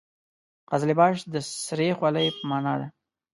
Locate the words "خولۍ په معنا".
1.97-2.73